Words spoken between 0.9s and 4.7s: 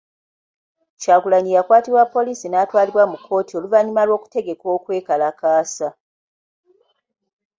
Kyagulanyi yakwatibwa poliisi n'atwalibwa mu kkooti oluvannyuma lw'okutegeka